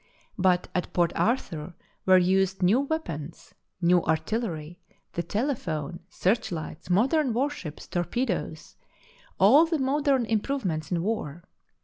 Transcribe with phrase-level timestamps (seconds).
[0.39, 1.75] But at Port Arthur
[2.07, 3.53] were used new weapons,
[3.83, 4.79] new artillery,
[5.13, 8.77] the tele phone, search lights, modern warships, torpedoes—
[9.39, 11.43] all the modern improvements in war.